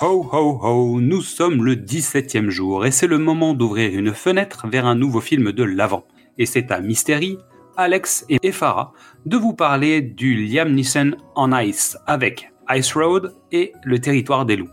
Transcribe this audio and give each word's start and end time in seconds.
Ho 0.00 0.28
ho 0.30 0.60
ho, 0.62 1.00
nous 1.00 1.22
sommes 1.22 1.64
le 1.64 1.74
17e 1.74 2.50
jour 2.50 2.86
et 2.86 2.92
c'est 2.92 3.08
le 3.08 3.18
moment 3.18 3.52
d'ouvrir 3.52 3.98
une 3.98 4.14
fenêtre 4.14 4.68
vers 4.68 4.86
un 4.86 4.94
nouveau 4.94 5.20
film 5.20 5.50
de 5.50 5.64
l'avant. 5.64 6.04
Et 6.38 6.46
c'est 6.46 6.70
à 6.70 6.78
Mystery, 6.80 7.36
Alex 7.76 8.24
et 8.28 8.38
Efara 8.44 8.92
de 9.26 9.36
vous 9.36 9.54
parler 9.54 10.00
du 10.00 10.36
Liam 10.36 10.72
Neeson 10.72 11.16
en 11.34 11.52
Ice 11.58 11.98
avec 12.06 12.52
Ice 12.70 12.92
Road 12.92 13.34
et 13.50 13.72
Le 13.82 13.98
Territoire 13.98 14.46
des 14.46 14.54
Loups. 14.54 14.70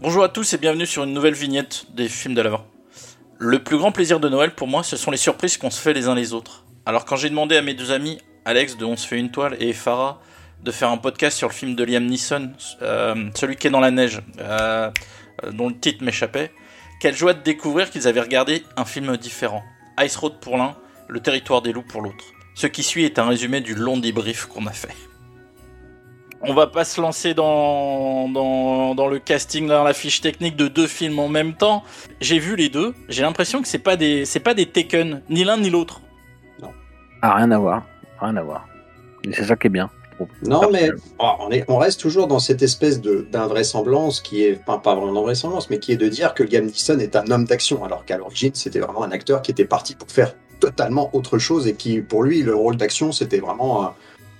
Bonjour 0.00 0.24
à 0.24 0.28
tous 0.28 0.52
et 0.54 0.58
bienvenue 0.58 0.86
sur 0.86 1.04
une 1.04 1.14
nouvelle 1.14 1.34
vignette 1.34 1.86
des 1.94 2.08
films 2.08 2.34
de 2.34 2.42
l'avant. 2.42 2.66
Le 3.38 3.62
plus 3.62 3.78
grand 3.78 3.92
plaisir 3.92 4.18
de 4.18 4.28
Noël 4.28 4.56
pour 4.56 4.66
moi, 4.66 4.82
ce 4.82 4.96
sont 4.96 5.12
les 5.12 5.18
surprises 5.18 5.56
qu'on 5.56 5.70
se 5.70 5.80
fait 5.80 5.92
les 5.92 6.08
uns 6.08 6.16
les 6.16 6.32
autres. 6.32 6.64
Alors 6.84 7.04
quand 7.04 7.14
j'ai 7.14 7.30
demandé 7.30 7.56
à 7.56 7.62
mes 7.62 7.74
deux 7.74 7.92
amis, 7.92 8.18
Alex 8.44 8.76
de 8.76 8.84
On 8.84 8.96
se 8.96 9.06
fait 9.06 9.20
une 9.20 9.30
toile 9.30 9.56
et 9.60 9.72
Farah 9.72 10.20
de 10.62 10.70
faire 10.70 10.90
un 10.90 10.96
podcast 10.96 11.36
sur 11.36 11.48
le 11.48 11.54
film 11.54 11.74
de 11.74 11.84
Liam 11.84 12.04
Neeson, 12.04 12.52
euh, 12.82 13.30
celui 13.34 13.56
qui 13.56 13.66
est 13.66 13.70
dans 13.70 13.80
la 13.80 13.90
neige, 13.90 14.20
euh, 14.40 14.90
dont 15.52 15.68
le 15.68 15.78
titre 15.78 16.04
m'échappait, 16.04 16.52
quelle 17.00 17.14
joie 17.14 17.34
de 17.34 17.42
découvrir 17.42 17.90
qu'ils 17.90 18.08
avaient 18.08 18.20
regardé 18.20 18.64
un 18.76 18.84
film 18.84 19.16
différent. 19.16 19.62
Ice 20.00 20.16
Road 20.16 20.34
pour 20.40 20.56
l'un, 20.56 20.76
Le 21.08 21.20
Territoire 21.20 21.62
des 21.62 21.72
Loups 21.72 21.86
pour 21.86 22.02
l'autre. 22.02 22.24
Ce 22.54 22.66
qui 22.66 22.82
suit 22.82 23.04
est 23.04 23.18
un 23.18 23.28
résumé 23.28 23.60
du 23.60 23.74
long 23.74 23.98
débrief 23.98 24.46
qu'on 24.46 24.66
a 24.66 24.72
fait. 24.72 24.94
On 26.40 26.54
va 26.54 26.68
pas 26.68 26.84
se 26.84 27.00
lancer 27.00 27.34
dans, 27.34 28.28
dans, 28.28 28.94
dans, 28.94 29.08
le 29.08 29.18
casting, 29.18 29.66
dans 29.66 29.82
la 29.82 29.92
fiche 29.92 30.20
technique 30.20 30.56
de 30.56 30.68
deux 30.68 30.86
films 30.86 31.18
en 31.18 31.28
même 31.28 31.54
temps. 31.54 31.82
J'ai 32.20 32.38
vu 32.38 32.54
les 32.54 32.68
deux. 32.68 32.94
J'ai 33.08 33.22
l'impression 33.22 33.60
que 33.60 33.66
c'est 33.66 33.78
pas 33.78 33.96
des 33.96 34.24
c'est 34.24 34.40
pas 34.40 34.54
des 34.54 34.66
Taken, 34.66 35.22
ni 35.30 35.42
l'un 35.42 35.56
ni 35.56 35.68
l'autre. 35.70 36.00
Non. 36.62 36.70
Ah, 37.22 37.34
rien 37.34 37.50
à 37.50 37.58
voir. 37.58 37.84
Rien 38.20 38.36
à 38.36 38.42
voir. 38.42 38.68
C'est 39.32 39.44
ça 39.44 39.56
qui 39.56 39.66
est 39.66 39.70
bien. 39.70 39.90
Non, 40.42 40.70
mais 40.70 40.90
oh, 41.18 41.32
on, 41.40 41.50
est, 41.50 41.64
on, 41.68 41.78
reste 41.78 42.00
toujours 42.00 42.26
dans 42.26 42.38
cette 42.38 42.62
espèce 42.62 43.00
d'invraisemblance 43.00 44.20
qui 44.20 44.44
est, 44.44 44.64
pas, 44.64 44.78
pas 44.78 44.94
vraiment 44.94 45.14
d'invraisemblance, 45.14 45.70
mais 45.70 45.78
qui 45.78 45.92
est 45.92 45.96
de 45.96 46.08
dire 46.08 46.34
que 46.34 46.42
Liam 46.42 46.66
Neeson 46.66 46.98
est 46.98 47.16
un 47.16 47.30
homme 47.30 47.44
d'action, 47.44 47.84
alors 47.84 48.04
qu'à 48.04 48.16
l'origine, 48.16 48.54
c'était 48.54 48.80
vraiment 48.80 49.02
un 49.02 49.10
acteur 49.10 49.42
qui 49.42 49.50
était 49.50 49.64
parti 49.64 49.94
pour 49.94 50.10
faire 50.10 50.34
totalement 50.60 51.10
autre 51.14 51.38
chose 51.38 51.66
et 51.66 51.74
qui, 51.74 52.00
pour 52.00 52.22
lui, 52.22 52.42
le 52.42 52.54
rôle 52.54 52.76
d'action, 52.76 53.12
c'était 53.12 53.38
vraiment 53.38 53.84
un, 53.84 53.94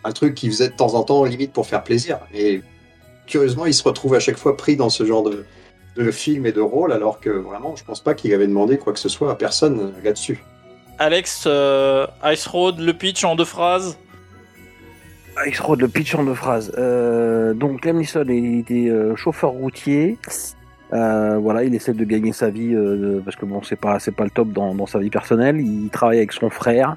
un, 0.04 0.12
truc 0.12 0.34
qu'il 0.34 0.50
faisait 0.50 0.68
de 0.68 0.74
temps 0.74 0.94
en 0.94 1.02
temps, 1.04 1.24
limite 1.24 1.52
pour 1.52 1.66
faire 1.66 1.84
plaisir. 1.84 2.18
Et 2.34 2.62
curieusement, 3.26 3.66
il 3.66 3.74
se 3.74 3.82
retrouve 3.84 4.14
à 4.14 4.20
chaque 4.20 4.38
fois 4.38 4.56
pris 4.56 4.76
dans 4.76 4.90
ce 4.90 5.04
genre 5.04 5.22
de, 5.22 5.44
de 5.96 6.10
film 6.10 6.46
et 6.46 6.52
de 6.52 6.60
rôle, 6.60 6.92
alors 6.92 7.20
que 7.20 7.30
vraiment, 7.30 7.76
je 7.76 7.84
pense 7.84 8.00
pas 8.00 8.14
qu'il 8.14 8.32
avait 8.34 8.46
demandé 8.46 8.78
quoi 8.78 8.92
que 8.92 8.98
ce 8.98 9.08
soit 9.08 9.30
à 9.30 9.34
personne 9.34 9.92
là-dessus. 10.02 10.42
Alex, 10.98 11.44
euh, 11.46 12.06
Ice 12.24 12.46
Road, 12.46 12.80
le 12.80 12.92
pitch 12.92 13.24
en 13.24 13.36
deux 13.36 13.44
phrases? 13.44 13.96
Ice 15.47 15.61
Road, 15.61 15.81
le 15.81 15.89
pitch 15.89 16.14
en 16.14 16.25
deux 16.25 16.34
phrases. 16.34 16.72
Euh, 16.78 17.55
donc, 17.55 17.84
Liam 17.84 17.98
Neeson 17.98 18.25
il 18.28 18.61
était 18.61 18.89
euh, 18.89 19.14
chauffeur 19.17 19.50
routier. 19.50 20.19
Euh, 20.92 21.36
voilà, 21.39 21.64
il 21.64 21.75
essaie 21.75 21.92
de 21.92 22.05
gagner 22.05 22.33
sa 22.33 22.48
vie 22.48 22.75
euh, 22.75 23.20
parce 23.22 23.36
que 23.36 23.44
bon, 23.44 23.62
c'est 23.62 23.77
pas 23.77 23.98
c'est 23.98 24.12
pas 24.12 24.25
le 24.25 24.31
top 24.31 24.53
dans, 24.53 24.75
dans, 24.75 24.86
sa 24.86 24.98
vie 24.98 25.11
personnelle. 25.11 25.61
Il 25.61 25.91
travaille 25.91 26.19
avec 26.19 26.33
son 26.33 26.48
frère 26.48 26.97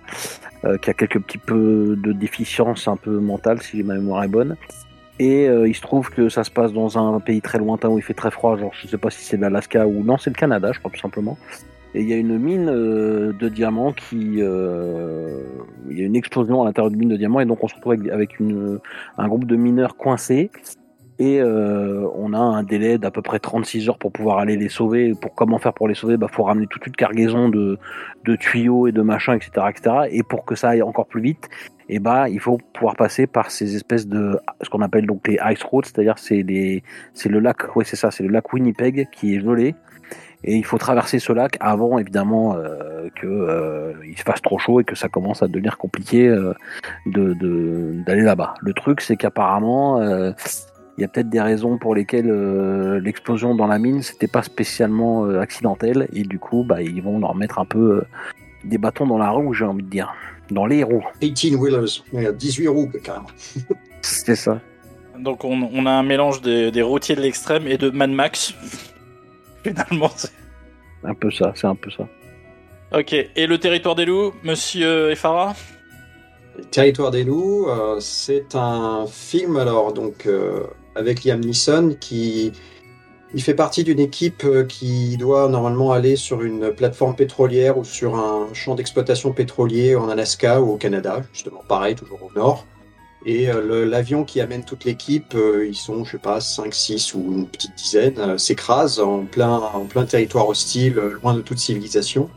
euh, 0.63 0.77
qui 0.77 0.89
a 0.89 0.93
quelques 0.93 1.19
petits 1.19 1.37
peu 1.37 1.97
de 2.01 2.13
déficience 2.13 2.87
un 2.87 2.95
peu 2.95 3.19
mentale 3.19 3.61
si 3.61 3.83
ma 3.83 3.95
mémoire 3.95 4.23
est 4.23 4.29
bonne. 4.29 4.55
Et 5.19 5.45
il 5.45 5.75
se 5.75 5.81
trouve 5.81 6.09
que 6.09 6.29
ça 6.29 6.43
se 6.43 6.49
passe 6.49 6.73
dans 6.73 6.97
un 6.97 7.19
pays 7.19 7.41
très 7.41 7.59
lointain 7.59 7.89
où 7.89 7.99
il 7.99 8.01
fait 8.03 8.15
très 8.15 8.31
froid, 8.31 8.57
genre 8.57 8.71
je 8.73 8.87
sais 8.87 8.97
pas 8.97 9.11
si 9.11 9.23
c'est 9.23 9.37
l'Alaska 9.37 9.85
ou 9.85 10.03
non, 10.03 10.17
c'est 10.17 10.31
le 10.31 10.35
Canada, 10.35 10.71
je 10.73 10.79
crois 10.79 10.89
tout 10.89 10.99
simplement. 10.99 11.37
Et 11.93 12.01
il 12.01 12.09
y 12.09 12.13
a 12.13 12.17
une 12.17 12.37
mine 12.37 12.69
euh, 12.69 13.33
de 13.33 13.49
diamants 13.49 13.91
qui, 13.91 14.37
euh, 14.39 15.43
il 15.89 15.99
y 15.99 16.03
a 16.03 16.05
une 16.05 16.15
explosion 16.15 16.61
à 16.61 16.65
l'intérieur 16.65 16.89
d'une 16.89 16.99
mine 16.99 17.09
de 17.09 17.17
diamants 17.17 17.41
et 17.41 17.45
donc 17.45 17.63
on 17.63 17.67
se 17.67 17.75
retrouve 17.75 17.93
avec, 18.11 18.37
un 19.17 19.27
groupe 19.27 19.45
de 19.45 19.55
mineurs 19.57 19.97
coincés 19.97 20.51
et 21.19 21.39
euh, 21.39 22.07
on 22.15 22.33
a 22.33 22.39
un 22.39 22.63
délai 22.63 22.97
d'à 22.97 23.11
peu 23.11 23.21
près 23.21 23.39
36 23.39 23.89
heures 23.89 23.97
pour 23.99 24.11
pouvoir 24.11 24.39
aller 24.39 24.55
les 24.55 24.69
sauver. 24.69 25.13
Pour 25.13 25.35
comment 25.35 25.59
faire 25.59 25.73
pour 25.73 25.87
les 25.87 25.93
sauver, 25.93 26.17
bah 26.17 26.27
faut 26.31 26.43
ramener 26.43 26.65
toute 26.65 26.87
une 26.87 26.95
cargaison 26.95 27.49
de, 27.49 27.77
tuyaux 28.39 28.87
et 28.87 28.91
de 28.91 29.01
machins, 29.01 29.35
etc., 29.35 29.67
etc. 29.69 29.95
Et 30.09 30.23
pour 30.23 30.45
que 30.45 30.55
ça 30.55 30.69
aille 30.69 30.81
encore 30.81 31.05
plus 31.05 31.21
vite, 31.21 31.47
et 31.89 31.99
bah 31.99 32.27
il 32.27 32.39
faut 32.39 32.57
pouvoir 32.73 32.95
passer 32.95 33.27
par 33.27 33.51
ces 33.51 33.75
espèces 33.75 34.07
de 34.07 34.39
ce 34.61 34.69
qu'on 34.69 34.81
appelle 34.81 35.05
donc 35.05 35.27
les 35.27 35.37
ice 35.51 35.61
roads, 35.61 35.83
c'est-à-dire 35.83 36.17
c'est 36.17 36.41
le 36.41 37.39
lac, 37.39 37.75
ouais 37.75 37.83
c'est 37.85 37.97
ça, 37.97 38.09
c'est 38.09 38.23
le 38.23 38.29
lac 38.29 38.51
Winnipeg 38.51 39.07
qui 39.11 39.35
est 39.35 39.41
gelé 39.41 39.75
et 40.43 40.55
il 40.55 40.65
faut 40.65 40.77
traverser 40.77 41.19
ce 41.19 41.33
lac 41.33 41.57
avant 41.59 41.97
évidemment 41.97 42.55
euh, 42.55 43.09
que 43.15 43.27
euh, 43.27 43.93
il 44.07 44.17
se 44.17 44.23
fasse 44.23 44.41
trop 44.41 44.57
chaud 44.57 44.79
et 44.79 44.83
que 44.83 44.95
ça 44.95 45.07
commence 45.07 45.43
à 45.43 45.47
devenir 45.47 45.77
compliqué 45.77 46.27
euh, 46.27 46.53
de 47.05 47.33
d'aller 48.05 48.21
là-bas. 48.23 48.55
Le 48.61 48.73
truc 48.73 49.01
c'est 49.01 49.15
qu'apparemment 49.15 50.01
euh, 50.01 50.31
il 50.97 51.01
y 51.01 51.03
a 51.05 51.07
peut-être 51.07 51.29
des 51.29 51.41
raisons 51.41 51.77
pour 51.77 51.95
lesquelles 51.95 52.29
euh, 52.29 52.99
l'explosion 52.99 53.55
dans 53.55 53.67
la 53.67 53.79
mine 53.79 54.01
c'était 54.01 54.27
pas 54.27 54.43
spécialement 54.43 55.25
accidentel 55.25 56.07
et 56.13 56.23
du 56.23 56.39
coup 56.39 56.63
bah 56.63 56.81
ils 56.81 57.01
vont 57.01 57.19
leur 57.19 57.35
mettre 57.35 57.59
un 57.59 57.65
peu 57.65 58.03
des 58.63 58.77
bâtons 58.77 59.07
dans 59.07 59.17
la 59.17 59.29
roue 59.29 59.53
j'ai 59.53 59.65
envie 59.65 59.83
de 59.83 59.89
dire 59.89 60.13
dans 60.49 60.65
les 60.65 60.83
roues. 60.83 61.05
18 61.21 61.55
wheelers, 61.55 62.33
18 62.33 62.67
roues 62.67 62.91
carrément. 63.03 63.27
c'est 64.01 64.35
ça. 64.35 64.59
Donc 65.17 65.45
on, 65.45 65.69
on, 65.71 65.85
a 65.85 65.91
un 65.91 66.03
mélange 66.03 66.41
des, 66.41 66.71
des 66.71 66.81
routiers 66.81 67.15
de 67.15 67.21
l'extrême 67.21 67.67
et 67.67 67.77
de 67.77 67.89
Mad 67.89 68.09
Max. 68.09 68.53
Finalement, 69.63 70.11
c'est 70.15 70.29
un 71.03 71.13
peu 71.13 71.31
ça, 71.31 71.53
c'est 71.55 71.67
un 71.67 71.75
peu 71.75 71.89
ça. 71.91 72.07
Ok, 72.93 73.13
et 73.13 73.47
le 73.47 73.57
territoire 73.57 73.95
des 73.95 74.05
loups, 74.05 74.33
monsieur 74.43 75.11
Efara? 75.11 75.55
Le 76.57 76.65
territoire 76.65 77.11
des 77.11 77.23
loups, 77.23 77.69
euh, 77.69 77.99
c'est 77.99 78.55
un 78.55 79.05
film 79.07 79.55
alors 79.55 79.93
donc 79.93 80.25
euh, 80.25 80.63
avec 80.95 81.23
Liam 81.23 81.39
Neeson 81.39 81.95
qui 81.99 82.51
il 83.33 83.41
fait 83.41 83.53
partie 83.53 83.85
d'une 83.85 83.99
équipe 83.99 84.43
euh, 84.43 84.65
qui 84.65 85.15
doit 85.15 85.47
normalement 85.47 85.93
aller 85.93 86.17
sur 86.17 86.41
une 86.41 86.71
plateforme 86.73 87.15
pétrolière 87.15 87.77
ou 87.77 87.85
sur 87.85 88.15
un 88.15 88.53
champ 88.53 88.75
d'exploitation 88.75 89.31
pétrolier 89.31 89.95
en 89.95 90.09
Alaska 90.09 90.59
ou 90.61 90.73
au 90.73 90.77
Canada, 90.77 91.21
justement 91.31 91.63
pareil, 91.65 91.95
toujours 91.95 92.21
au 92.23 92.37
nord. 92.37 92.65
Et 93.25 93.49
euh, 93.49 93.85
l'avion 93.85 94.23
qui 94.23 94.41
amène 94.41 94.63
toute 94.63 94.83
l'équipe, 94.83 95.35
euh, 95.35 95.67
ils 95.67 95.75
sont, 95.75 96.03
je 96.03 96.11
sais 96.11 96.17
pas, 96.17 96.41
5, 96.41 96.73
6 96.73 97.13
ou 97.13 97.33
une 97.33 97.47
petite 97.47 97.75
dizaine, 97.75 98.17
euh, 98.17 98.37
s'écrase 98.37 98.99
en 98.99 99.25
plein, 99.25 99.51
en 99.51 99.85
plein 99.85 100.05
territoire 100.05 100.47
hostile, 100.47 100.95
loin 101.21 101.35
de 101.35 101.41
toute 101.41 101.59
civilisation. 101.59 102.29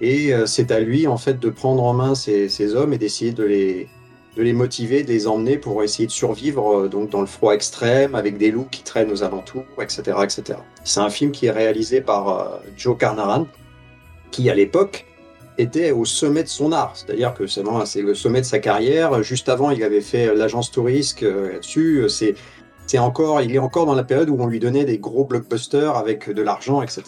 Et 0.00 0.32
c'est 0.44 0.70
à 0.70 0.80
lui, 0.80 1.06
en 1.06 1.16
fait, 1.16 1.38
de 1.38 1.48
prendre 1.48 1.82
en 1.82 1.94
main 1.94 2.14
ces, 2.14 2.48
ces 2.48 2.74
hommes 2.74 2.92
et 2.92 2.98
d'essayer 2.98 3.32
de 3.32 3.44
les, 3.44 3.88
de 4.36 4.42
les 4.42 4.52
motiver, 4.52 5.02
de 5.02 5.08
les 5.08 5.26
emmener 5.26 5.56
pour 5.56 5.82
essayer 5.82 6.06
de 6.06 6.12
survivre 6.12 6.88
donc 6.88 7.10
dans 7.10 7.20
le 7.20 7.26
froid 7.26 7.54
extrême, 7.54 8.14
avec 8.14 8.36
des 8.36 8.50
loups 8.50 8.66
qui 8.70 8.82
traînent 8.82 9.10
aux 9.10 9.22
alentours, 9.22 9.64
etc. 9.80 10.18
etc. 10.22 10.58
C'est 10.82 11.00
un 11.00 11.08
film 11.08 11.30
qui 11.30 11.46
est 11.46 11.52
réalisé 11.52 12.02
par 12.02 12.60
Joe 12.76 12.98
Carnahan, 12.98 13.46
qui 14.30 14.50
à 14.50 14.54
l'époque 14.54 15.06
était 15.58 15.92
au 15.92 16.04
sommet 16.04 16.42
de 16.42 16.48
son 16.48 16.72
art. 16.72 16.92
C'est-à-dire 16.94 17.34
que 17.34 17.46
c'est 17.46 17.62
le 18.02 18.14
sommet 18.14 18.40
de 18.40 18.46
sa 18.46 18.58
carrière. 18.58 19.22
Juste 19.22 19.48
avant, 19.48 19.70
il 19.70 19.82
avait 19.82 20.00
fait 20.00 20.34
l'agence 20.34 20.70
touriste 20.70 21.22
là-dessus. 21.22 22.04
C'est, 22.08 22.34
c'est 22.86 22.98
encore, 22.98 23.40
il 23.40 23.54
est 23.54 23.58
encore 23.58 23.86
dans 23.86 23.94
la 23.94 24.04
période 24.04 24.28
où 24.30 24.36
on 24.38 24.46
lui 24.46 24.60
donnait 24.60 24.84
des 24.84 24.98
gros 24.98 25.24
blockbusters 25.24 25.96
avec 25.96 26.30
de 26.30 26.42
l'argent, 26.42 26.82
etc. 26.82 27.02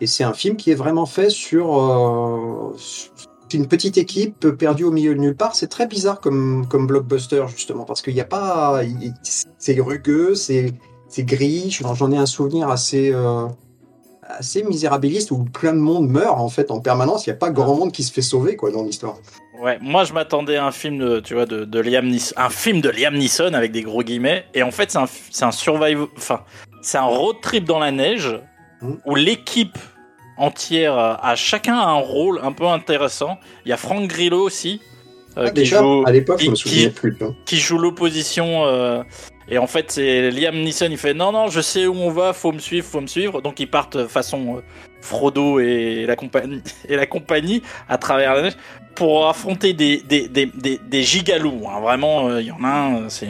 Et 0.00 0.06
c'est 0.06 0.24
un 0.24 0.34
film 0.34 0.56
qui 0.56 0.70
est 0.70 0.74
vraiment 0.74 1.06
fait 1.06 1.30
sur 1.30 1.78
euh, 1.78 2.76
une 3.52 3.68
petite 3.68 3.96
équipe 3.96 4.48
perdue 4.50 4.84
au 4.84 4.90
milieu 4.90 5.14
de 5.14 5.20
nulle 5.20 5.36
part. 5.36 5.54
C'est 5.54 5.68
très 5.68 5.86
bizarre 5.86 6.20
comme, 6.20 6.66
comme 6.68 6.86
blockbuster, 6.86 7.44
justement, 7.48 7.84
parce 7.84 8.02
qu'il 8.02 8.14
n'y 8.14 8.20
a 8.20 8.26
pas. 8.26 8.82
C'est 9.58 9.80
rugueux, 9.80 10.34
c'est, 10.34 10.74
c'est 11.08 11.24
gris. 11.24 11.70
J'en 11.70 12.12
ai 12.12 12.16
un 12.16 12.26
souvenir 12.26 12.68
assez. 12.68 13.12
Euh, 13.12 13.46
assez 14.28 14.62
misérabiliste 14.62 15.30
où 15.30 15.44
plein 15.44 15.72
de 15.72 15.78
monde 15.78 16.08
meurt 16.08 16.38
en 16.38 16.48
fait 16.48 16.70
en 16.70 16.80
permanence. 16.80 17.26
Il 17.26 17.30
n'y 17.30 17.34
a 17.34 17.38
pas 17.38 17.50
grand 17.50 17.76
monde 17.76 17.92
qui 17.92 18.02
se 18.02 18.12
fait 18.12 18.22
sauver 18.22 18.56
quoi 18.56 18.70
dans 18.70 18.82
l'histoire. 18.82 19.16
Ouais, 19.60 19.78
moi 19.80 20.04
je 20.04 20.12
m'attendais 20.12 20.56
à 20.56 20.66
un 20.66 20.72
film 20.72 20.98
de, 20.98 21.20
tu 21.20 21.34
vois, 21.34 21.46
de, 21.46 21.64
de 21.64 21.78
Liam 21.80 22.06
Neeson, 22.06 22.34
un 22.36 22.50
film 22.50 22.80
de 22.80 22.90
Liam 22.90 23.14
Neeson 23.14 23.54
avec 23.54 23.72
des 23.72 23.82
gros 23.82 24.02
guillemets. 24.02 24.46
Et 24.54 24.62
en 24.62 24.70
fait, 24.70 24.90
c'est 24.90 24.98
un, 24.98 25.06
c'est 25.30 25.44
un 25.44 25.52
survival, 25.52 26.08
enfin, 26.16 26.40
c'est 26.82 26.98
un 26.98 27.04
road 27.04 27.36
trip 27.40 27.64
dans 27.64 27.78
la 27.78 27.90
neige 27.90 28.36
mmh. 28.82 28.92
où 29.06 29.14
l'équipe 29.14 29.78
entière 30.36 30.98
a 30.98 31.36
chacun 31.36 31.78
un 31.78 31.94
rôle 31.94 32.40
un 32.42 32.50
peu 32.50 32.66
intéressant. 32.66 33.38
Il 33.64 33.68
y 33.68 33.72
a 33.72 33.76
Frank 33.76 34.08
Grillo 34.08 34.40
aussi. 34.40 34.80
Euh, 35.36 35.46
ah, 35.46 35.48
qui 35.48 35.54
déjà, 35.54 35.80
joue, 35.80 36.04
à 36.06 36.12
me 36.12 36.90
plus. 36.90 37.16
Hein. 37.20 37.34
Qui 37.44 37.56
joue 37.58 37.78
l'opposition 37.78 38.66
euh, 38.66 39.02
et 39.48 39.58
en 39.58 39.66
fait, 39.66 39.90
c'est 39.90 40.30
Liam 40.30 40.56
Neeson, 40.56 40.88
il 40.90 40.96
fait 40.96 41.12
non, 41.12 41.32
non, 41.32 41.48
je 41.48 41.60
sais 41.60 41.86
où 41.86 41.94
on 41.94 42.10
va, 42.10 42.32
faut 42.32 42.52
me 42.52 42.58
suivre, 42.58 42.86
faut 42.86 43.00
me 43.00 43.06
suivre. 43.06 43.42
Donc 43.42 43.60
ils 43.60 43.68
partent 43.68 44.06
façon 44.06 44.56
euh, 44.56 44.60
Frodo 45.00 45.60
et 45.60 46.06
la 46.06 46.16
compagnie, 46.16 46.62
et 46.88 46.96
la 46.96 47.06
compagnie 47.06 47.62
à 47.88 47.98
travers 47.98 48.34
la 48.34 48.42
neige 48.42 48.56
pour 48.94 49.28
affronter 49.28 49.72
des, 49.72 49.98
des, 49.98 50.28
des, 50.28 50.46
des, 50.46 50.78
des 50.78 51.02
gigalous. 51.02 51.66
Hein. 51.68 51.80
Vraiment, 51.80 52.28
euh, 52.28 52.40
il 52.40 52.46
y 52.46 52.52
en 52.52 52.64
a 52.64 52.68
un, 52.68 53.08
c'est, 53.08 53.28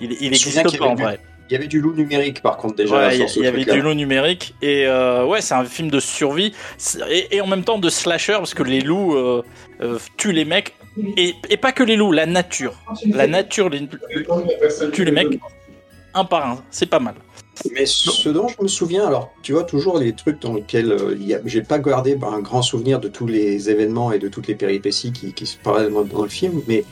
il, 0.00 0.16
il 0.20 0.26
existe 0.26 0.78
pas 0.78 0.86
en 0.86 0.94
vrai. 0.94 1.20
Il 1.50 1.54
y 1.54 1.56
avait 1.56 1.66
du 1.66 1.80
loup 1.80 1.94
numérique 1.94 2.42
par 2.42 2.56
contre 2.56 2.76
déjà. 2.76 2.96
Ouais, 2.96 3.18
il 3.18 3.42
y, 3.42 3.46
avait 3.46 3.64
du 3.64 3.80
loup 3.80 3.94
numérique 3.94 4.54
et 4.62 4.86
euh, 4.86 5.24
ouais, 5.24 5.40
c'est 5.40 5.54
un 5.54 5.64
film 5.64 5.90
de 5.90 5.98
survie 5.98 6.52
et, 7.10 7.36
et, 7.36 7.40
en 7.40 7.48
même 7.48 7.64
temps 7.64 7.78
de 7.78 7.88
slasher 7.88 8.34
parce 8.34 8.54
que 8.54 8.62
les 8.62 8.80
loups 8.80 9.16
euh, 9.16 9.42
euh, 9.80 9.98
tuent 10.16 10.30
les 10.30 10.44
mecs 10.44 10.76
et, 11.16 11.56
pas 11.56 11.72
que 11.72 11.82
les 11.82 11.96
loups, 11.96 12.12
la 12.12 12.26
nature. 12.26 12.74
La 13.06 13.26
nature 13.26 13.68
les, 13.68 13.88
tue 14.92 15.04
les 15.04 15.12
mecs 15.12 15.40
un 16.14 16.24
par 16.24 16.46
un, 16.46 16.62
c'est 16.70 16.86
pas 16.86 16.98
mal. 16.98 17.14
Mais 17.72 17.84
ce 17.86 18.28
dont 18.30 18.48
je 18.48 18.62
me 18.62 18.68
souviens, 18.68 19.06
alors 19.06 19.32
tu 19.42 19.52
vois 19.52 19.64
toujours 19.64 19.98
les 19.98 20.12
trucs 20.14 20.40
dans 20.40 20.54
lesquels 20.54 20.92
euh, 20.92 21.40
j'ai 21.44 21.62
pas 21.62 21.78
gardé 21.78 22.18
un 22.22 22.40
grand 22.40 22.62
souvenir 22.62 23.00
de 23.00 23.08
tous 23.08 23.26
les 23.26 23.70
événements 23.70 24.12
et 24.12 24.18
de 24.18 24.28
toutes 24.28 24.46
les 24.46 24.54
péripéties 24.54 25.12
qui, 25.12 25.46
se 25.46 25.56
parlaient 25.58 25.90
dans, 25.90 26.22
le 26.22 26.28
film, 26.28 26.62
mais 26.66 26.84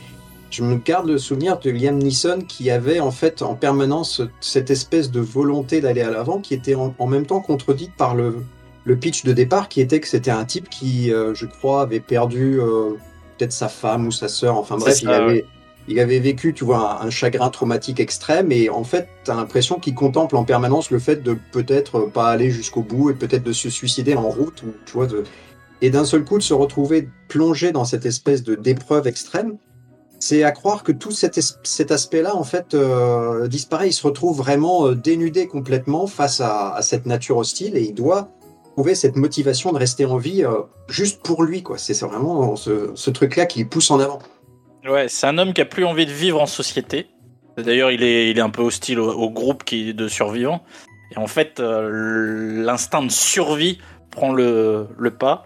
je 0.51 0.63
me 0.63 0.75
garde 0.75 1.07
le 1.07 1.17
souvenir 1.17 1.59
de 1.59 1.71
Liam 1.71 1.97
Neeson 1.97 2.41
qui 2.47 2.69
avait 2.69 2.99
en 2.99 3.11
fait 3.11 3.41
en 3.41 3.55
permanence 3.55 4.21
cette 4.41 4.69
espèce 4.69 5.11
de 5.11 5.19
volonté 5.19 5.81
d'aller 5.81 6.01
à 6.01 6.11
l'avant 6.11 6.39
qui 6.39 6.53
était 6.53 6.75
en, 6.75 7.07
même 7.07 7.25
temps 7.25 7.41
contredite 7.41 7.95
par 7.97 8.15
le, 8.15 8.37
le 8.83 8.95
pitch 8.95 9.23
de 9.23 9.33
départ 9.33 9.69
qui 9.69 9.81
était 9.81 9.99
que 9.99 10.07
c'était 10.07 10.31
un 10.31 10.45
type 10.45 10.69
qui, 10.69 11.11
euh, 11.11 11.33
je 11.33 11.45
crois, 11.47 11.81
avait 11.81 11.99
perdu 11.99 12.59
euh, 12.61 12.91
peut-être 13.39 13.53
sa 13.53 13.69
femme 13.69 14.05
ou 14.05 14.11
sa 14.11 14.27
sœur, 14.27 14.57
enfin 14.57 14.77
bref, 14.77 14.95
ça, 14.95 15.01
il 15.01 15.09
avait, 15.09 15.25
ouais. 15.25 15.45
il 15.87 15.99
avait 15.99 16.19
vécu, 16.19 16.53
tu 16.53 16.65
vois, 16.65 17.01
un, 17.01 17.07
un 17.07 17.09
chagrin 17.09 17.49
traumatique 17.49 17.99
extrême 17.99 18.51
et 18.51 18.69
en 18.69 18.83
fait, 18.83 19.07
tu 19.23 19.31
as 19.31 19.35
l'impression 19.35 19.79
qu'il 19.79 19.95
contemple 19.95 20.35
en 20.35 20.43
permanence 20.43 20.91
le 20.91 20.99
fait 20.99 21.23
de 21.23 21.37
peut-être 21.51 22.01
pas 22.01 22.29
aller 22.29 22.51
jusqu'au 22.51 22.83
bout 22.83 23.09
et 23.09 23.13
peut-être 23.13 23.43
de 23.43 23.53
se 23.53 23.69
suicider 23.69 24.15
en 24.15 24.29
route 24.29 24.61
ou 24.63 24.73
tu 24.85 24.93
vois 24.93 25.07
de 25.07 25.23
et 25.81 25.89
d'un 25.89 26.05
seul 26.05 26.25
coup 26.25 26.37
de 26.37 26.43
se 26.43 26.53
retrouver 26.53 27.09
plongé 27.29 27.71
dans 27.71 27.85
cette 27.85 28.05
espèce 28.05 28.43
de 28.43 28.55
d'épreuve 28.55 29.07
extrême. 29.07 29.57
C'est 30.21 30.43
à 30.43 30.51
croire 30.51 30.83
que 30.83 30.91
tout 30.91 31.11
cet, 31.11 31.37
aspect-là, 31.91 32.35
en 32.35 32.43
fait, 32.43 32.73
euh, 32.73 33.47
disparaît. 33.47 33.87
Il 33.87 33.93
se 33.93 34.05
retrouve 34.05 34.37
vraiment 34.37 34.87
euh, 34.87 34.95
dénudé 34.95 35.47
complètement 35.47 36.07
face 36.07 36.41
à, 36.41 36.73
à 36.73 36.81
cette 36.81 37.05
nature 37.05 37.37
hostile 37.37 37.77
et 37.77 37.83
il 37.83 37.93
doit 37.93 38.29
cette 38.95 39.15
motivation 39.15 39.71
de 39.71 39.77
rester 39.77 40.05
en 40.05 40.17
vie 40.17 40.43
euh, 40.43 40.61
juste 40.87 41.21
pour 41.23 41.43
lui. 41.43 41.63
quoi. 41.63 41.77
C'est 41.77 41.99
vraiment 42.01 42.55
ce, 42.55 42.91
ce 42.95 43.09
truc-là 43.09 43.45
qui 43.45 43.65
pousse 43.65 43.91
en 43.91 43.99
avant. 43.99 44.19
Ouais, 44.87 45.07
c'est 45.07 45.27
un 45.27 45.37
homme 45.37 45.53
qui 45.53 45.61
a 45.61 45.65
plus 45.65 45.85
envie 45.85 46.05
de 46.05 46.11
vivre 46.11 46.41
en 46.41 46.45
société. 46.45 47.07
D'ailleurs, 47.57 47.91
il 47.91 48.03
est, 48.03 48.31
il 48.31 48.37
est 48.37 48.41
un 48.41 48.49
peu 48.49 48.61
hostile 48.61 48.99
au, 48.99 49.29
groupe 49.29 49.63
qui, 49.63 49.93
de 49.93 50.07
survivants. 50.07 50.63
Et 51.11 51.17
en 51.17 51.27
fait, 51.27 51.59
euh, 51.59 52.63
l'instinct 52.63 53.03
de 53.03 53.11
survie 53.11 53.79
prend 54.11 54.31
le, 54.31 54.87
le 54.97 55.11
pas. 55.11 55.45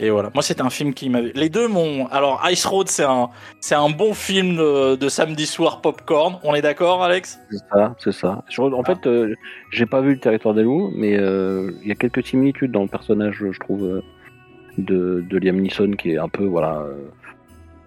Et 0.00 0.10
voilà. 0.10 0.30
Moi, 0.32 0.42
c'était 0.44 0.62
un 0.62 0.70
film 0.70 0.94
qui 0.94 1.10
m'avait. 1.10 1.32
Les 1.34 1.48
deux 1.48 1.66
m'ont. 1.66 2.06
Alors, 2.08 2.40
Ice 2.50 2.64
Road, 2.66 2.88
c'est 2.88 3.02
un, 3.04 3.30
c'est 3.60 3.74
un 3.74 3.90
bon 3.90 4.14
film 4.14 4.56
de, 4.56 4.94
de 4.94 5.08
samedi 5.08 5.44
soir 5.44 5.80
popcorn. 5.80 6.38
On 6.44 6.54
est 6.54 6.62
d'accord, 6.62 7.02
Alex? 7.02 7.38
C'est 7.50 7.58
ça, 7.72 7.94
c'est 7.98 8.12
ça. 8.12 8.44
Je- 8.48 8.60
en 8.62 8.84
fait, 8.84 9.06
euh, 9.06 9.34
j'ai 9.72 9.86
pas 9.86 10.00
vu 10.00 10.12
le 10.14 10.20
territoire 10.20 10.54
des 10.54 10.62
loups, 10.62 10.92
mais 10.94 11.16
euh, 11.18 11.72
il 11.82 11.88
y 11.88 11.92
a 11.92 11.96
quelques 11.96 12.24
similitudes 12.24 12.70
dans 12.70 12.82
le 12.82 12.88
personnage, 12.88 13.38
je 13.52 13.58
trouve, 13.58 13.82
euh, 13.84 14.02
de, 14.78 15.24
de 15.28 15.38
Liam 15.38 15.56
Neeson, 15.60 15.90
qui 15.98 16.12
est 16.12 16.18
un 16.18 16.28
peu, 16.28 16.44
voilà, 16.44 16.84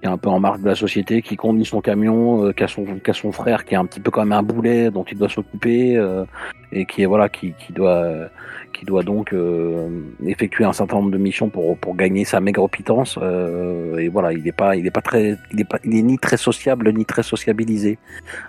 qui 0.01 0.07
est 0.07 0.09
un 0.09 0.18
peu 0.18 0.30
en 0.30 0.39
marque 0.39 0.62
de 0.62 0.68
la 0.68 0.75
société, 0.75 1.21
qui 1.21 1.38
conduit 1.38 1.65
son 1.65 1.80
camion, 1.80 2.45
euh, 2.45 2.53
qui, 2.53 2.63
a 2.63 2.68
son, 2.68 2.86
qui 2.86 3.12
a 3.12 3.13
son 3.13 3.31
frère, 3.31 3.65
qui 3.65 3.75
est 3.75 3.77
un 3.77 3.86
petit 3.86 4.00
peu 4.00 4.09
quand 4.09 4.21
même 4.21 4.33
un 4.33 4.44
boulet 4.44 4.89
dont 4.89 5.03
il 5.03 5.18
doit 5.18 5.30
s'occuper, 5.30 5.95
euh, 5.95 6.25
et 6.71 6.86
qui 6.86 7.03
est 7.03 7.06
voilà, 7.06 7.30
qui, 7.30 7.53
qui 7.53 7.71
doit, 7.71 8.30
qui 8.74 8.86
doit 8.86 9.03
donc 9.03 9.33
euh, 9.33 9.89
effectuer 10.25 10.63
un 10.63 10.74
certain 10.74 10.98
nombre 10.98 11.12
de 11.12 11.18
missions 11.18 11.50
pour, 11.50 11.77
pour 11.77 11.95
gagner 11.95 12.25
sa 12.25 12.39
maigre 12.39 12.68
pitance. 12.68 13.19
euh, 13.21 13.98
et 13.98 14.09
voilà, 14.09 14.33
il 14.33 14.44
n'est 14.44 14.51
pas, 14.51 14.75
il 14.75 14.86
est 14.88 14.92
pas 14.92 15.01
très, 15.01 15.38
il 15.51 15.62
est 15.62 15.65
pas, 15.65 15.77
il 15.83 15.95
est 15.95 16.01
ni 16.01 16.18
très 16.18 16.38
sociable 16.38 16.92
ni 16.92 17.06
très 17.06 17.24
sociabilisé 17.24 18.00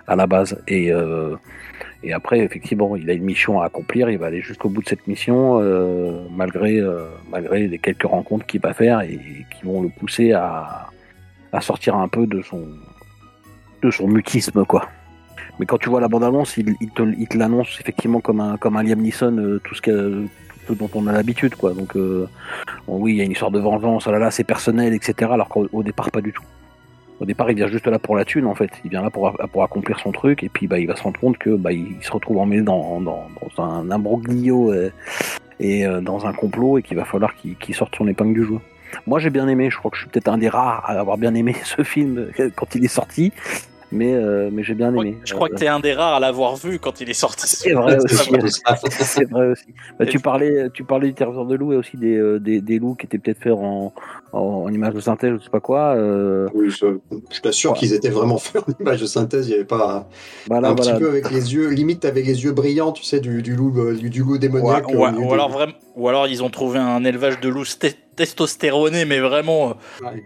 à 0.07 0.15
la 0.15 0.25
base. 0.25 0.59
Et, 0.67 0.91
euh, 0.91 1.35
et 2.03 2.13
après, 2.13 2.39
effectivement, 2.39 2.95
il 2.95 3.09
a 3.09 3.13
une 3.13 3.23
mission 3.23 3.61
à 3.61 3.65
accomplir. 3.65 4.09
Il 4.09 4.17
va 4.17 4.25
aller 4.27 4.41
jusqu'au 4.41 4.69
bout 4.69 4.81
de 4.81 4.89
cette 4.89 5.07
mission, 5.07 5.61
malgré, 6.35 6.81
malgré 7.31 7.65
les 7.65 7.79
quelques 7.79 8.03
rencontres 8.03 8.45
qu'il 8.45 8.59
va 8.59 8.73
faire 8.73 8.99
et 9.01 9.17
qui 9.55 9.65
vont 9.65 9.81
le 9.81 9.87
pousser 9.87 10.33
à, 10.33 10.87
à 11.53 11.61
sortir 11.61 11.95
un 11.95 12.07
peu 12.07 12.27
de 12.27 12.41
son, 12.41 12.67
de 13.81 13.91
son 13.91 14.07
mutisme, 14.07 14.65
quoi. 14.65 14.89
Mais 15.59 15.65
quand 15.65 15.77
tu 15.77 15.89
vois 15.89 16.01
la 16.01 16.07
bande-annonce, 16.07 16.57
il, 16.57 16.75
te, 16.89 17.37
l'annonce 17.37 17.77
effectivement 17.79 18.19
comme 18.19 18.41
un, 18.41 18.57
comme 18.57 18.75
un 18.75 18.83
Liam 18.83 18.99
Neeson, 18.99 19.37
euh, 19.37 19.61
tout 19.63 19.75
ce, 19.75 20.25
dont 20.71 20.89
on 20.95 21.07
a 21.07 21.11
l'habitude, 21.11 21.55
quoi. 21.55 21.73
Donc, 21.73 21.95
euh, 21.95 22.27
oui, 22.87 23.13
il 23.13 23.17
y 23.17 23.21
a 23.21 23.23
une 23.23 23.31
histoire 23.31 23.51
de 23.51 23.59
vengeance, 23.59 24.07
oh 24.07 24.11
là 24.11 24.19
là, 24.19 24.31
c'est 24.31 24.43
personnel, 24.43 24.93
etc. 24.93 25.31
Alors 25.31 25.49
qu'au 25.49 25.67
au 25.71 25.83
départ, 25.83 26.09
pas 26.11 26.21
du 26.21 26.33
tout. 26.33 26.43
Au 27.19 27.25
départ, 27.25 27.49
il 27.51 27.55
vient 27.55 27.67
juste 27.67 27.87
là 27.87 27.99
pour 27.99 28.15
la 28.15 28.25
thune, 28.25 28.45
en 28.45 28.55
fait. 28.55 28.71
Il 28.83 28.89
vient 28.89 29.01
là 29.01 29.09
pour, 29.09 29.31
accomplir 29.63 29.99
son 29.99 30.11
truc, 30.11 30.43
et 30.43 30.49
puis 30.49 30.67
bah, 30.67 30.79
il 30.79 30.87
va 30.87 30.95
se 30.95 31.03
rendre 31.03 31.19
compte 31.19 31.37
que 31.37 31.51
bah, 31.51 31.71
il 31.71 31.97
se 32.01 32.11
retrouve 32.11 32.37
emmêlé 32.37 32.63
dans, 32.63 32.99
dans, 32.99 33.27
dans 33.55 33.63
un 33.63 33.91
imbroglio 33.91 34.71
euh, 34.71 34.91
et 35.59 35.85
euh, 35.85 36.01
dans 36.01 36.25
un 36.25 36.33
complot, 36.33 36.79
et 36.79 36.81
qu'il 36.81 36.97
va 36.97 37.05
falloir 37.05 37.35
qu'il 37.35 37.75
sorte 37.75 37.95
son 37.95 38.07
épingle 38.07 38.33
du 38.33 38.45
jeu. 38.45 38.59
Moi, 39.07 39.19
j'ai 39.19 39.29
bien 39.29 39.47
aimé. 39.47 39.69
Je 39.69 39.77
crois 39.77 39.91
que 39.91 39.97
je 39.97 40.03
suis 40.03 40.09
peut-être 40.09 40.27
un 40.29 40.37
des 40.37 40.49
rares 40.49 40.83
à 40.87 40.93
avoir 40.99 41.17
bien 41.17 41.33
aimé 41.35 41.55
ce 41.63 41.83
film 41.83 42.29
quand 42.55 42.75
il 42.75 42.85
est 42.85 42.87
sorti, 42.89 43.31
mais, 43.91 44.13
euh, 44.15 44.49
mais 44.51 44.63
j'ai 44.63 44.73
bien 44.73 44.89
aimé. 44.95 45.17
Je 45.23 45.35
crois 45.35 45.49
que 45.49 45.55
t'es 45.55 45.67
un 45.67 45.79
des 45.79 45.93
rares 45.93 46.15
à 46.15 46.19
l'avoir 46.19 46.55
vu 46.55 46.79
quand 46.79 46.99
il 46.99 47.09
est 47.11 47.13
sorti. 47.13 47.47
C'est 47.47 47.73
vrai 47.73 47.97
vrai 49.29 49.51
aussi. 49.51 49.65
Bah, 49.99 50.05
tu 50.07 50.19
parlais, 50.19 50.69
tu 50.73 50.83
parlais 50.83 51.07
du 51.09 51.13
territoire 51.13 51.45
de 51.45 51.55
loup 51.55 51.73
et 51.73 51.75
aussi 51.75 51.97
des, 51.97 52.15
euh, 52.15 52.39
des, 52.39 52.59
des 52.59 52.79
loups 52.79 52.95
qui 52.95 53.05
étaient 53.05 53.19
peut-être 53.19 53.37
faits 53.43 53.53
en, 53.53 53.93
en, 54.31 54.39
en 54.39 54.69
image 54.73 54.95
de 54.95 54.99
synthèse, 54.99 55.33
je 55.37 55.43
sais 55.43 55.49
pas 55.51 55.59
quoi. 55.59 55.93
Euh, 55.95 56.47
Oui, 56.55 56.71
je, 56.71 56.97
je 57.31 57.39
t'assure 57.41 57.73
Ouais. 57.73 57.77
qu'ils 57.77 57.93
étaient 57.93 58.09
vraiment 58.09 58.37
faits 58.39 58.63
en 58.67 58.71
image 58.81 59.01
de 59.01 59.05
synthèse. 59.05 59.47
Il 59.47 59.49
n'y 59.51 59.55
avait 59.57 59.65
pas 59.65 60.09
voilà, 60.47 60.69
un 60.69 60.73
voilà. 60.73 60.93
petit 60.93 60.99
peu 60.99 61.09
avec 61.09 61.29
les 61.29 61.53
yeux, 61.53 61.69
limite 61.69 62.03
avec 62.05 62.25
les 62.25 62.43
yeux 62.43 62.51
brillants, 62.51 62.93
tu 62.93 63.03
sais, 63.03 63.19
du, 63.19 63.43
du 63.43 63.55
loup, 63.55 63.93
du, 63.93 64.09
du 64.09 64.23
loup 64.23 64.39
démoniaque. 64.39 64.87
Ou, 64.91 65.05
alors 65.05 65.49
vraiment, 65.49 65.73
ou 65.95 66.07
alors 66.09 66.25
ils 66.27 66.41
ont 66.43 66.49
trouvé 66.49 66.79
un 66.79 67.03
élevage 67.03 67.39
de 67.39 67.49
loups 67.49 67.65
sté- 68.13 68.15
testostéronés, 68.15 69.05
mais 69.05 69.19
vraiment. 69.19 69.77
euh, 70.03 70.07
Ouais. 70.07 70.23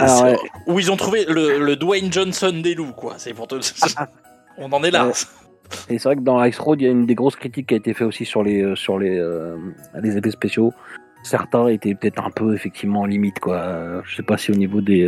Alors, 0.00 0.22
ouais. 0.24 0.36
Où 0.68 0.78
ils 0.78 0.92
ont 0.92 0.96
trouvé 0.96 1.24
le, 1.28 1.58
le 1.58 1.76
Dwayne 1.76 2.12
Johnson 2.12 2.60
des 2.62 2.74
loups, 2.74 2.92
quoi. 2.92 3.14
C'est 3.18 3.34
pour 3.34 3.48
te. 3.48 3.56
On 4.58 4.70
en 4.72 4.84
est 4.84 4.90
là. 4.92 5.06
Ouais. 5.08 5.12
Et 5.88 5.98
c'est 5.98 6.04
vrai 6.08 6.16
que 6.16 6.20
dans 6.20 6.42
Ice 6.44 6.58
Road, 6.58 6.80
il 6.80 6.84
y 6.84 6.86
a 6.86 6.90
une 6.92 7.06
des 7.06 7.14
grosses 7.16 7.34
critiques 7.36 7.68
qui 7.68 7.74
a 7.74 7.78
été 7.78 7.92
faite 7.94 8.06
aussi 8.06 8.24
sur 8.24 8.44
les, 8.44 8.62
euh, 8.62 8.76
sur 8.76 8.98
les, 8.98 9.18
euh, 9.18 9.56
les 10.00 10.16
effets 10.16 10.30
spéciaux. 10.30 10.72
Certains 11.24 11.68
étaient 11.68 11.94
peut-être 11.94 12.22
un 12.24 12.30
peu 12.30 12.54
effectivement 12.54 13.06
limite 13.06 13.40
quoi. 13.40 14.02
Je 14.04 14.14
sais 14.14 14.22
pas 14.22 14.36
si 14.36 14.52
au 14.52 14.54
niveau 14.54 14.82
des 14.82 15.06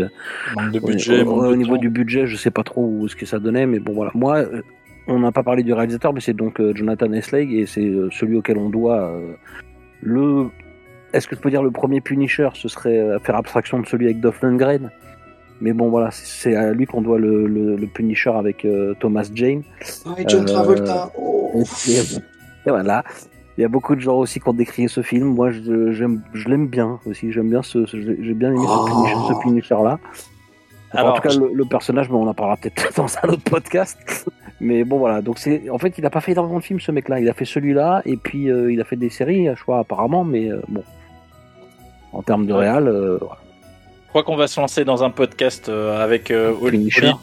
de 0.73 0.81
budget, 0.81 1.23
au, 1.23 1.55
niveau 1.55 1.75
temps. 1.75 1.81
du 1.83 1.91
budget, 1.91 2.27
je 2.27 2.37
sais 2.37 2.51
pas 2.51 2.65
trop 2.65 2.87
où 2.87 3.07
ce 3.07 3.15
que 3.15 3.27
ça 3.27 3.39
donnait, 3.39 3.67
mais 3.67 3.79
bon 3.81 3.93
voilà. 3.93 4.11
Moi, 4.15 4.47
on 5.09 5.19
n'a 5.21 5.31
pas 5.31 5.43
parlé 5.43 5.63
du 5.63 5.73
réalisateur, 5.75 6.13
mais 6.15 6.21
c'est 6.21 6.33
donc 6.33 6.59
euh, 6.59 6.73
Jonathan 6.75 7.13
Esley 7.13 7.45
et 7.53 7.67
c'est 7.67 7.85
euh, 7.85 8.09
celui 8.11 8.37
auquel 8.37 8.57
on 8.57 8.71
doit 8.71 9.11
euh, 9.11 9.35
le. 10.01 10.47
Est-ce 11.13 11.27
que 11.29 11.37
je 11.37 11.41
peux 11.41 11.51
dire 11.51 11.63
le 11.63 11.71
premier 11.71 12.01
Punisher 12.01 12.49
Ce 12.55 12.69
serait 12.69 12.99
euh, 12.99 13.19
faire 13.21 13.37
abstraction 13.37 13.79
de 13.81 13.87
celui 13.87 14.07
avec 14.07 14.21
Dolph 14.21 14.41
Lundgren? 14.43 14.91
Mais 15.61 15.73
bon 15.73 15.89
voilà, 15.89 16.11
c'est 16.11 16.55
à 16.55 16.73
lui 16.73 16.85
qu'on 16.87 17.01
doit 17.01 17.19
le, 17.19 17.47
le, 17.47 17.77
le 17.77 17.87
Punisher 17.87 18.31
avec 18.31 18.65
euh, 18.67 18.95
Thomas 19.01 19.27
Jane. 19.35 19.63
Ah, 20.05 20.11
et 20.19 20.25
John 20.29 20.43
Euh, 20.43 20.45
Travolta. 20.53 21.11
Oh. 21.19 21.63
Et, 21.89 21.93
et 22.69 22.71
voilà. 22.71 23.03
Il 23.57 23.63
y 23.63 23.65
a 23.65 23.69
beaucoup 23.69 23.95
de 23.97 24.01
gens 24.01 24.17
aussi 24.17 24.39
qui 24.39 24.47
ont 24.49 24.53
décrié 24.53 24.87
ce 24.89 25.01
film. 25.01 25.29
Moi, 25.29 25.51
je, 25.53 26.47
l'aime 26.49 26.67
bien 26.67 26.99
aussi. 27.07 27.33
J'aime 27.33 27.49
bien 27.49 27.63
ce, 27.63 27.87
ce- 27.87 27.97
j'ai 27.99 28.35
bien 28.35 28.51
aimé 28.51 28.61
Oh. 28.69 28.87
ce 28.87 28.93
Punisher, 28.93 29.17
ce 29.29 29.41
Punisher 29.43 29.77
là. 29.83 29.99
Alors, 30.93 31.13
en 31.15 31.17
tout 31.17 31.23
cas, 31.23 31.35
le, 31.35 31.51
le 31.55 31.65
personnage, 31.65 32.11
mais 32.11 32.17
on 32.17 32.29
en 32.29 32.35
parlera 32.35 32.59
peut-être 32.59 32.93
dans 32.97 33.07
un 33.23 33.29
autre 33.31 33.43
podcast. 33.51 34.29
Mais 34.61 34.85
bon, 34.85 34.99
voilà. 34.99 35.21
Donc 35.23 35.39
c'est, 35.39 35.69
en 35.71 35.79
fait, 35.79 35.99
il 35.99 36.07
a 36.07 36.11
pas 36.11 36.21
fait 36.21 36.33
énormément 36.33 36.59
de 36.59 36.65
films 36.65 36.81
ce 36.81 36.91
mec-là. 36.93 37.21
Il 37.21 37.29
a 37.29 37.35
fait 37.35 37.45
celui-là 37.45 38.03
et 38.07 38.17
puis 38.17 38.51
euh, 38.51 38.73
il 38.73 38.81
a 38.81 38.85
fait 38.85 38.97
des 38.97 39.11
séries, 39.11 39.49
je 39.55 39.63
crois 39.63 39.79
apparemment. 39.81 40.25
Mais 40.25 40.51
euh, 40.51 40.61
bon, 40.69 40.83
en 42.13 42.23
termes 42.23 42.47
de 42.47 42.53
réal, 42.53 42.89
euh, 42.89 43.19
voilà. 43.21 43.39
Je 44.05 44.09
crois 44.09 44.23
qu'on 44.23 44.37
va 44.37 44.47
se 44.47 44.59
lancer 44.59 44.85
dans 44.87 45.05
un 45.05 45.11
podcast 45.11 45.69
avec, 45.69 46.31
euh, 46.31 46.55
Oli- 46.63 46.79
Punisher. 46.79 47.09
Oli- 47.09 47.17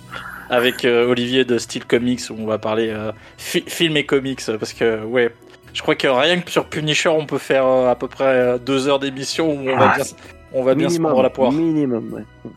avec 0.49 0.85
Olivier 0.85 1.45
de 1.45 1.57
Style 1.57 1.85
Comics 1.85 2.21
où 2.29 2.35
on 2.37 2.45
va 2.45 2.59
parler 2.59 2.93
fi- 3.37 3.63
film 3.65 3.97
et 3.97 4.05
comics 4.05 4.41
parce 4.59 4.73
que 4.73 5.03
ouais, 5.03 5.31
je 5.73 5.81
crois 5.81 5.95
que 5.95 6.05
rien 6.07 6.39
que 6.41 6.51
sur 6.51 6.65
Punisher 6.65 7.09
on 7.09 7.25
peut 7.25 7.39
faire 7.39 7.65
à 7.65 7.95
peu 7.95 8.07
près 8.07 8.59
deux 8.59 8.87
heures 8.87 8.99
d'émission 8.99 9.47
où 9.51 9.69
on 9.69 9.75
va 9.77 9.93
Ah, 9.93 9.95
bien, 9.95 10.05
on 10.53 10.63
va 10.63 10.75
bien 10.75 10.89
se 10.89 10.99
prendre 10.99 11.23
la 11.23 11.31
poire. 11.31 11.51
minimum. 11.51 12.13
ouais. 12.13 12.51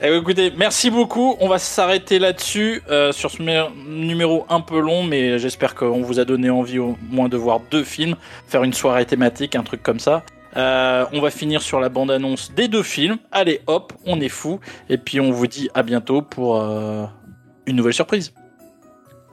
Eh, 0.00 0.16
écoutez, 0.16 0.52
merci 0.56 0.90
beaucoup. 0.90 1.36
On 1.40 1.48
va 1.48 1.58
s'arrêter 1.58 2.18
là-dessus 2.20 2.82
euh, 2.88 3.10
sur 3.10 3.30
ce 3.32 3.42
mé- 3.42 3.68
numéro 3.88 4.46
un 4.48 4.60
peu 4.60 4.78
long, 4.78 5.02
mais 5.02 5.38
j'espère 5.40 5.74
qu'on 5.74 6.02
vous 6.02 6.20
a 6.20 6.24
donné 6.24 6.50
envie 6.50 6.78
au 6.78 6.96
moins 7.10 7.28
de 7.28 7.36
voir 7.36 7.58
deux 7.70 7.82
films, 7.82 8.14
faire 8.46 8.62
une 8.62 8.72
soirée 8.72 9.06
thématique, 9.06 9.56
un 9.56 9.64
truc 9.64 9.82
comme 9.82 9.98
ça. 9.98 10.22
Euh, 10.56 11.04
on 11.12 11.20
va 11.20 11.30
finir 11.30 11.62
sur 11.62 11.80
la 11.80 11.88
bande-annonce 11.88 12.52
des 12.54 12.68
deux 12.68 12.84
films. 12.84 13.18
Allez, 13.32 13.60
hop, 13.66 13.92
on 14.06 14.20
est 14.20 14.28
fou. 14.28 14.60
Et 14.88 14.98
puis 14.98 15.20
on 15.20 15.32
vous 15.32 15.46
dit 15.48 15.68
à 15.74 15.82
bientôt 15.82 16.22
pour 16.22 16.60
euh, 16.60 17.04
une 17.66 17.74
nouvelle 17.76 17.92
surprise. 17.92 18.32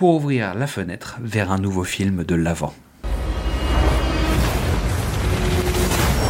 pour 0.00 0.14
ouvrir 0.14 0.54
la 0.54 0.66
fenêtre 0.66 1.18
vers 1.20 1.52
un 1.52 1.58
nouveau 1.58 1.84
film 1.84 2.24
de 2.24 2.34
l'avant. 2.34 2.72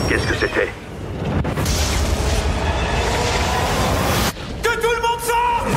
Qu'est-ce 0.08 0.26
que 0.26 0.34
c'était? 0.34 0.72
Que 4.60 4.74
tout 4.74 4.90
le 4.90 5.02
monde 5.08 5.20
sorte 5.20 5.68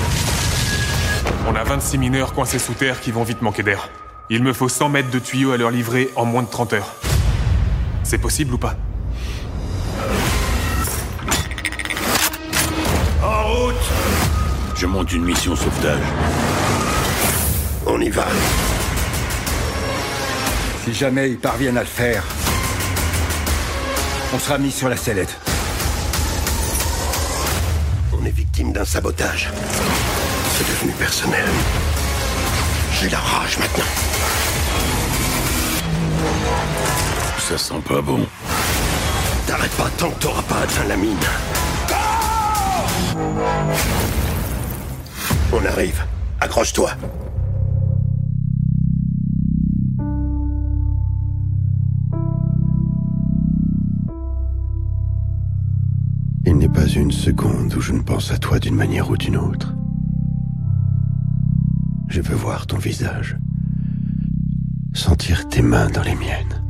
On 1.48 1.54
a 1.56 1.64
26 1.64 2.00
mineurs 2.00 2.34
coincés 2.34 2.58
sous 2.58 2.74
terre 2.74 3.00
qui 3.00 3.12
vont 3.12 3.22
vite 3.22 3.44
manquer 3.44 3.62
d'air. 3.62 3.90
Il 4.32 4.42
me 4.42 4.54
faut 4.54 4.70
100 4.70 4.90
mètres 4.90 5.12
de 5.12 5.20
tuyaux 5.20 5.52
à 5.52 5.58
leur 5.58 5.70
livrer 5.70 6.10
en 6.16 6.26
moins 6.26 6.42
de 6.42 6.50
30 6.50 6.74
heures. 6.74 6.96
C'est 8.02 8.18
possible 8.18 8.56
ou 8.56 8.58
pas? 8.58 8.76
En 13.22 13.44
route 13.54 13.76
Je 14.76 14.88
monte 14.88 15.14
une 15.14 15.26
mission 15.26 15.56
sauvetage. 15.56 16.02
On 17.86 18.00
y 18.00 18.10
va. 18.10 18.26
Si 20.84 20.94
jamais 20.94 21.30
ils 21.30 21.38
parviennent 21.38 21.78
à 21.78 21.82
le 21.82 21.88
faire, 21.88 22.24
on 24.34 24.40
sera 24.40 24.58
mis 24.58 24.72
sur 24.72 24.90
la 24.90 24.98
sellette. 24.98 25.36
On 28.14 28.26
est 28.26 28.32
victime 28.32 28.74
d'un 28.74 28.86
sabotage. 28.86 29.50
C'est 30.58 30.68
devenu 30.70 30.92
personnel. 30.94 31.46
J'ai 32.94 33.10
la 33.10 33.20
rage 33.20 33.58
maintenant. 33.58 33.86
Ça 37.40 37.58
sent 37.58 37.82
pas 37.88 38.02
bon. 38.02 38.26
T'arrêtes 39.46 39.72
pas 39.72 39.90
tant 39.98 40.10
que 40.10 40.20
t'auras 40.20 40.42
pas 40.44 40.60
atteint 40.64 40.86
la 40.88 40.98
mine. 40.98 41.18
On 45.52 45.66
arrive. 45.66 46.04
Accroche-toi. 46.40 46.92
N'est 56.64 56.70
pas 56.70 56.88
une 56.88 57.12
seconde 57.12 57.74
où 57.76 57.82
je 57.82 57.92
ne 57.92 58.00
pense 58.00 58.32
à 58.32 58.38
toi 58.38 58.58
d'une 58.58 58.76
manière 58.76 59.10
ou 59.10 59.18
d'une 59.18 59.36
autre. 59.36 59.76
Je 62.08 62.22
veux 62.22 62.36
voir 62.38 62.68
ton 62.68 62.78
visage. 62.78 63.38
Sentir 64.94 65.50
tes 65.50 65.62
mains 65.62 65.90
dans 65.90 66.04
les 66.04 66.16
miennes. 66.16 66.63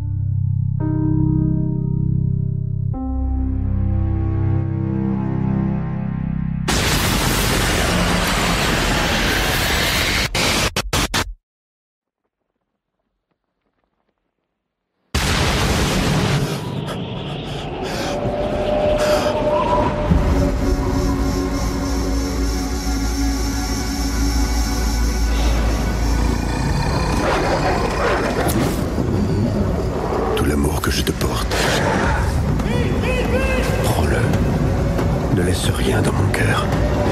Mon 36.14 36.28
cœur. 36.32 36.66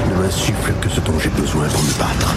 Ne 0.08 0.22
m'insuffle 0.22 0.72
que 0.80 0.88
ce 0.88 1.00
dont 1.00 1.18
j'ai 1.18 1.30
besoin 1.30 1.68
pour 1.68 1.82
me 1.82 1.98
battre. 1.98 2.34